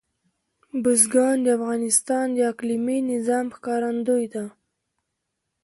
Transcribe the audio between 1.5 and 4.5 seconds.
افغانستان د اقلیمي نظام ښکارندوی ده.